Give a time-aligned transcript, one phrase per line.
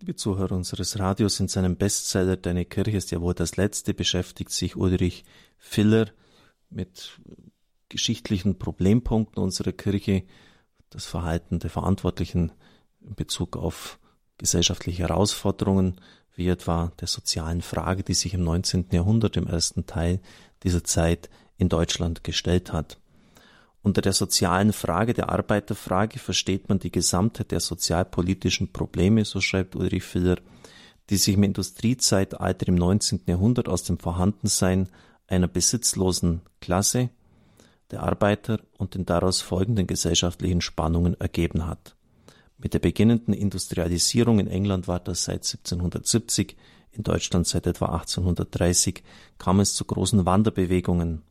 [0.00, 4.50] Liebe Zuhörer unseres Radios, in seinem Bestseller Deine Kirche ist ja wohl das letzte beschäftigt
[4.50, 5.26] sich Ulrich
[5.58, 6.06] Filler
[6.70, 7.20] mit
[7.90, 10.22] geschichtlichen Problempunkten unserer Kirche,
[10.88, 12.50] das Verhalten der Verantwortlichen
[13.02, 13.98] in Bezug auf
[14.38, 16.00] gesellschaftliche Herausforderungen,
[16.34, 18.86] wie etwa der sozialen Frage, die sich im 19.
[18.92, 20.22] Jahrhundert im ersten Teil
[20.62, 21.28] dieser Zeit
[21.58, 22.98] in Deutschland gestellt hat.
[23.82, 29.74] Unter der sozialen Frage, der Arbeiterfrage, versteht man die Gesamtheit der sozialpolitischen Probleme, so schreibt
[29.74, 30.36] Ulrich Filler,
[31.08, 33.22] die sich im Industriezeitalter im 19.
[33.26, 34.88] Jahrhundert aus dem Vorhandensein
[35.26, 37.08] einer besitzlosen Klasse,
[37.90, 41.96] der Arbeiter und den daraus folgenden gesellschaftlichen Spannungen ergeben hat.
[42.58, 46.56] Mit der beginnenden Industrialisierung in England war das seit 1770,
[46.92, 49.02] in Deutschland seit etwa 1830,
[49.38, 51.22] kam es zu großen Wanderbewegungen.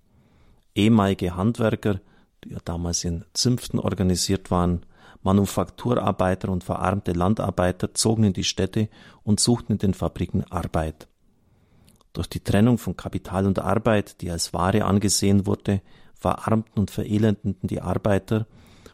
[0.74, 2.02] Ehemalige Handwerker
[2.44, 4.86] die ja damals in Zünften organisiert waren,
[5.22, 8.90] Manufakturarbeiter und verarmte Landarbeiter zogen in die Städte
[9.24, 11.08] und suchten in den Fabriken Arbeit.
[12.14, 15.82] Durch die Trennung von Kapital und Arbeit, die als Ware angesehen wurde,
[16.16, 18.48] verarmten und verelendeten die Arbeiter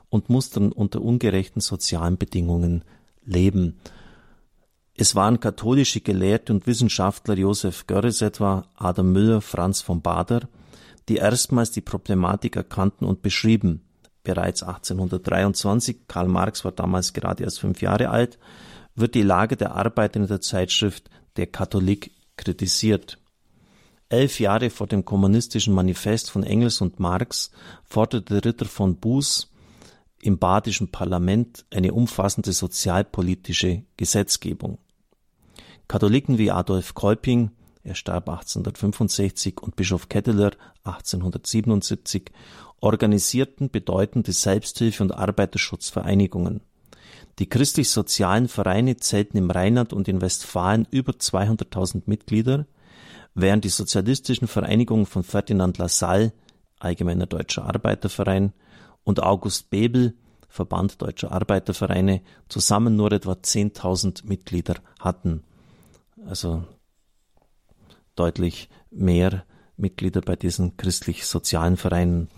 [0.09, 2.83] und mussten unter ungerechten sozialen Bedingungen
[3.23, 3.79] leben.
[4.97, 10.47] Es waren katholische Gelehrte und Wissenschaftler Josef Görres etwa, Adam Müller, Franz von Bader,
[11.09, 13.81] die erstmals die Problematik erkannten und beschrieben.
[14.23, 18.39] Bereits 1823, Karl Marx war damals gerade erst fünf Jahre alt,
[18.95, 23.19] wird die Lage der Arbeiter in der Zeitschrift Der Katholik kritisiert.
[24.09, 27.51] Elf Jahre vor dem kommunistischen Manifest von Engels und Marx
[27.83, 29.51] forderte Ritter von Buß
[30.21, 34.79] im badischen Parlament eine umfassende sozialpolitische Gesetzgebung.
[35.87, 37.51] Katholiken wie Adolf Kolping,
[37.85, 40.51] er starb 1865 und Bischof Ketteler
[40.85, 42.31] 1877
[42.81, 46.61] organisierten bedeutende Selbsthilfe- und Arbeiterschutzvereinigungen.
[47.37, 52.65] Die christlich-sozialen Vereine zählten im Rheinland und in Westfalen über 200.000 Mitglieder,
[53.35, 56.33] während die sozialistischen Vereinigungen von Ferdinand Lassalle,
[56.79, 58.53] Allgemeiner Deutscher Arbeiterverein,
[59.03, 60.15] und August Bebel,
[60.49, 65.43] Verband Deutscher Arbeitervereine, zusammen nur etwa 10.000 Mitglieder hatten.
[66.25, 66.63] Also
[68.15, 69.45] deutlich mehr
[69.77, 72.29] Mitglieder bei diesen christlich-sozialen Vereinen.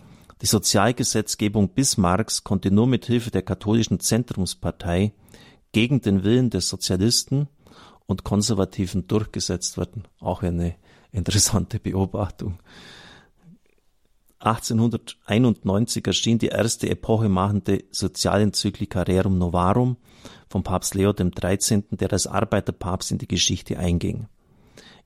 [0.41, 5.13] Die Sozialgesetzgebung Bismarcks konnte nur mit Hilfe der katholischen Zentrumspartei
[5.71, 7.47] gegen den Willen der Sozialisten
[8.05, 10.03] und Konservativen durchgesetzt werden.
[10.19, 10.75] Auch eine
[11.11, 12.59] interessante Beobachtung.
[14.39, 19.97] 1891 erschien die erste epochemachende Sozialenzyklika Rerum Novarum
[20.47, 24.27] von Papst Leo XIII., der als Arbeiterpapst in die Geschichte einging.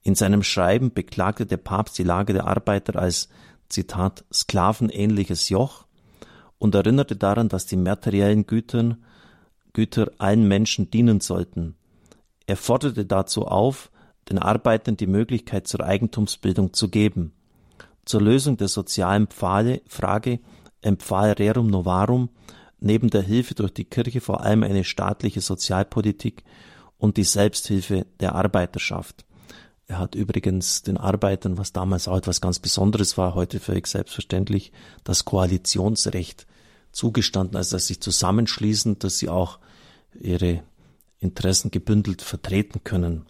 [0.04, 3.30] In seinem Schreiben beklagte der Papst die Lage der Arbeiter als
[3.70, 5.86] Zitat sklavenähnliches Joch
[6.58, 9.04] und erinnerte daran, dass die materiellen Gütern,
[9.74, 11.76] Güter allen Menschen dienen sollten.
[12.46, 13.90] Er forderte dazu auf,
[14.30, 17.34] den Arbeitern die Möglichkeit zur Eigentumsbildung zu geben.
[18.06, 20.40] Zur Lösung der sozialen Pfade, Frage
[20.82, 22.30] empfahl Rerum Novarum
[22.80, 26.44] neben der Hilfe durch die Kirche vor allem eine staatliche Sozialpolitik
[26.98, 29.26] und die Selbsthilfe der Arbeiterschaft.
[29.92, 34.72] Er hat übrigens den Arbeitern, was damals auch etwas ganz Besonderes war, heute völlig selbstverständlich,
[35.04, 36.48] das Koalitionsrecht
[36.94, 39.60] zugestanden, also dass sie sich zusammenschließen, dass sie auch
[40.14, 40.64] ihre
[41.20, 43.26] Interessen gebündelt vertreten können.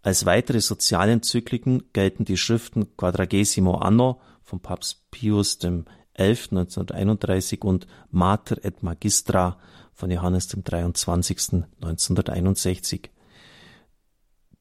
[0.00, 5.84] Als weitere Sozialenzykliken gelten die Schriften Quadragesimo Anno von Papst Pius XI.
[6.16, 9.58] 1931 und Mater et Magistra
[9.92, 11.64] von Johannes dem 23.
[11.82, 13.10] 1961.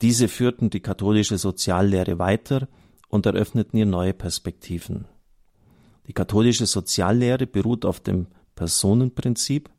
[0.01, 2.67] Diese führten die katholische Soziallehre weiter
[3.09, 5.05] und eröffneten ihr neue Perspektiven.
[6.07, 9.69] Die katholische Soziallehre beruht auf dem Personenprinzip,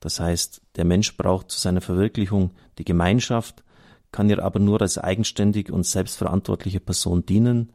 [0.00, 3.62] das heißt, der Mensch braucht zu seiner Verwirklichung die Gemeinschaft,
[4.10, 7.72] kann ihr aber nur als eigenständige und selbstverantwortliche Person dienen,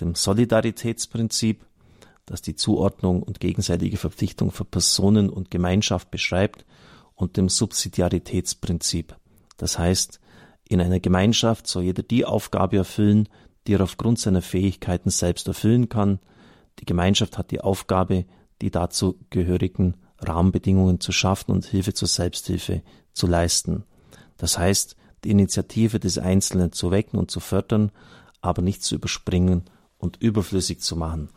[0.00, 1.64] dem Solidaritätsprinzip,
[2.26, 6.64] das die Zuordnung und gegenseitige Verpflichtung für Personen und Gemeinschaft beschreibt,
[7.14, 9.14] und dem Subsidiaritätsprinzip,
[9.56, 10.20] das heißt,
[10.72, 13.28] in einer Gemeinschaft soll jeder die Aufgabe erfüllen,
[13.66, 16.18] die er aufgrund seiner Fähigkeiten selbst erfüllen kann.
[16.80, 18.24] Die Gemeinschaft hat die Aufgabe,
[18.60, 22.82] die dazu gehörigen Rahmenbedingungen zu schaffen und Hilfe zur Selbsthilfe
[23.12, 23.84] zu leisten.
[24.36, 27.92] Das heißt, die Initiative des Einzelnen zu wecken und zu fördern,
[28.40, 29.64] aber nicht zu überspringen
[29.98, 31.28] und überflüssig zu machen.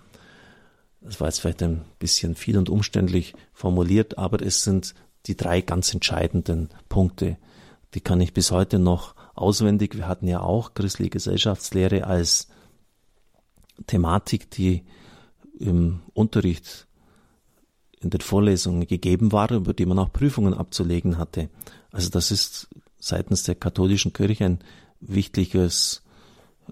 [1.01, 4.95] Das war jetzt vielleicht ein bisschen viel und umständlich formuliert, aber es sind
[5.27, 7.37] die drei ganz entscheidenden Punkte.
[7.93, 9.95] Die kann ich bis heute noch auswendig.
[9.95, 12.47] Wir hatten ja auch christliche Gesellschaftslehre als
[13.87, 14.83] Thematik, die
[15.59, 16.87] im Unterricht
[17.99, 21.49] in den Vorlesungen gegeben war, über die man auch Prüfungen abzulegen hatte.
[21.91, 22.67] Also das ist
[22.99, 24.59] seitens der katholischen Kirche ein
[24.99, 26.03] wichtiges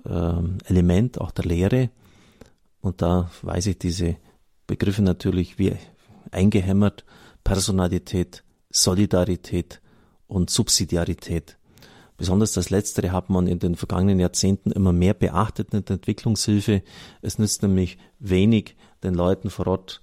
[0.05, 0.33] äh,
[0.65, 1.89] Element auch der Lehre.
[2.81, 4.17] Und da weiß ich diese
[4.67, 5.75] Begriffe natürlich wie
[6.31, 7.05] eingehämmert.
[7.43, 9.81] Personalität, Solidarität
[10.27, 11.57] und Subsidiarität.
[12.17, 16.83] Besonders das Letztere hat man in den vergangenen Jahrzehnten immer mehr beachtet in der Entwicklungshilfe.
[17.21, 20.01] Es nützt nämlich wenig, den Leuten vor Ort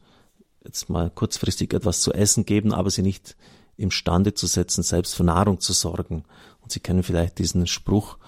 [0.64, 3.36] jetzt mal kurzfristig etwas zu essen geben, aber sie nicht
[3.76, 6.24] imstande zu setzen, selbst für Nahrung zu sorgen.
[6.60, 8.18] Und Sie kennen vielleicht diesen Spruch,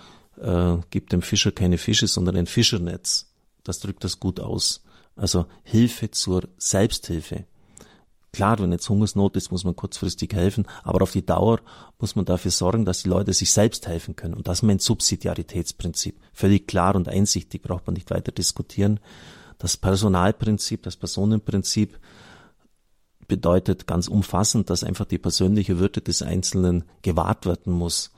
[0.40, 3.32] äh, gibt dem Fischer keine Fische, sondern ein Fischernetz.
[3.62, 4.82] Das drückt das gut aus.
[5.14, 7.44] Also Hilfe zur Selbsthilfe.
[8.32, 11.60] Klar, wenn jetzt Hungersnot ist, muss man kurzfristig helfen, aber auf die Dauer
[11.98, 14.32] muss man dafür sorgen, dass die Leute sich selbst helfen können.
[14.32, 16.18] Und das ist mein Subsidiaritätsprinzip.
[16.32, 19.00] Völlig klar und einsichtig, braucht man nicht weiter diskutieren.
[19.58, 21.98] Das Personalprinzip, das Personenprinzip
[23.28, 28.12] bedeutet ganz umfassend, dass einfach die persönliche Würde des Einzelnen gewahrt werden muss,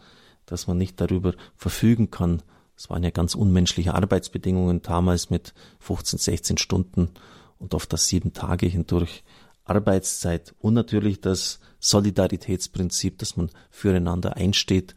[0.46, 2.40] dass man nicht darüber verfügen kann.
[2.76, 7.10] Es waren ja ganz unmenschliche Arbeitsbedingungen damals mit 15, 16 Stunden
[7.58, 9.24] und oft das sieben Tage hindurch
[9.64, 14.94] Arbeitszeit und natürlich das Solidaritätsprinzip, dass man füreinander einsteht,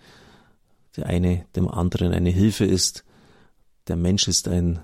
[0.95, 3.03] der eine dem anderen eine Hilfe ist.
[3.87, 4.79] Der Mensch ist ein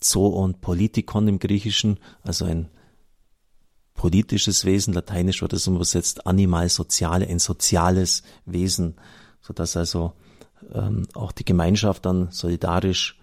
[0.00, 2.68] Zoon Politikon im Griechischen, also ein
[3.94, 8.96] politisches Wesen, lateinisch wird es übersetzt animal soziale, ein soziales Wesen,
[9.40, 10.12] so dass also
[10.72, 13.18] ähm, auch die Gemeinschaft dann solidarisch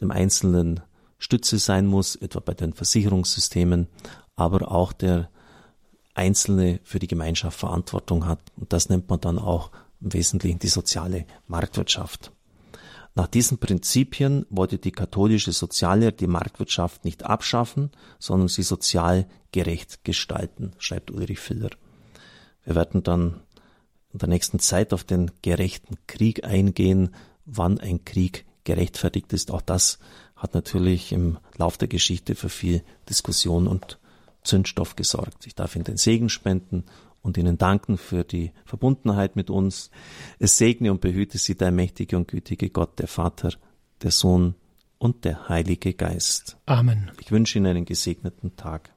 [0.00, 0.80] dem Einzelnen
[1.18, 3.88] Stütze sein muss, etwa bei den Versicherungssystemen,
[4.34, 5.30] aber auch der
[6.14, 8.40] Einzelne für die Gemeinschaft Verantwortung hat.
[8.56, 9.70] Und das nennt man dann auch
[10.00, 12.32] im Wesentlichen die soziale Marktwirtschaft.
[13.16, 20.02] Nach diesen Prinzipien wollte die katholische Soziallehre die Marktwirtschaft nicht abschaffen, sondern sie sozial gerecht
[20.02, 21.70] gestalten, schreibt Ulrich Filler.
[22.64, 23.40] Wir werden dann
[24.12, 27.14] in der nächsten Zeit auf den gerechten Krieg eingehen,
[27.44, 29.50] wann ein Krieg gerechtfertigt ist.
[29.50, 29.98] Auch das
[30.34, 33.98] hat natürlich im Lauf der Geschichte für viel Diskussion und
[34.44, 35.46] Zündstoff gesorgt.
[35.46, 36.84] Ich darf Ihnen den Segen spenden
[37.22, 39.90] und Ihnen danken für die Verbundenheit mit uns.
[40.38, 43.50] Es segne und behüte Sie der mächtige und gütige Gott, der Vater,
[44.02, 44.54] der Sohn
[44.98, 46.58] und der Heilige Geist.
[46.66, 47.10] Amen.
[47.20, 48.93] Ich wünsche Ihnen einen gesegneten Tag.